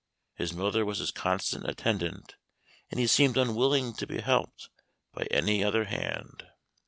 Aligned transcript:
His 0.33 0.51
mother 0.51 0.83
was 0.83 0.97
his 0.97 1.11
constant 1.11 1.69
attendant; 1.69 2.33
and 2.89 2.99
he 2.99 3.05
seemed 3.05 3.37
unwilling 3.37 3.93
to 3.97 4.07
be 4.07 4.19
helped 4.21 4.71
by 5.13 5.25
any 5.29 5.63
other 5.63 5.83
hand. 5.83 6.47